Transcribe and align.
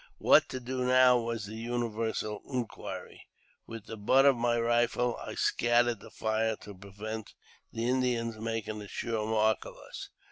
What 0.17 0.49
to 0.49 0.59
do 0.59 0.83
now 0.83 1.19
was 1.19 1.45
the 1.45 1.53
universal 1.57 2.41
inquiry. 2.51 3.27
With 3.67 3.85
the 3.85 3.97
butt 3.97 4.25
of 4.25 4.35
my 4.35 4.59
rifle 4.59 5.15
I 5.17 5.35
scattered 5.35 5.99
the 5.99 6.09
fire, 6.09 6.55
to 6.61 6.73
prevent 6.73 7.35
the 7.71 7.87
Indians 7.87 8.39
making 8.39 8.81
a 8.81 8.87
sure 8.87 9.27
mark 9.27 9.63
of 9.63 9.75
us. 9.77 10.09